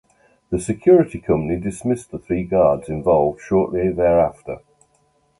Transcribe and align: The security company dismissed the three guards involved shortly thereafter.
The 0.49 0.57
security 0.59 1.19
company 1.19 1.59
dismissed 1.59 2.09
the 2.09 2.17
three 2.17 2.41
guards 2.43 2.89
involved 2.89 3.39
shortly 3.39 3.91
thereafter. 3.91 4.61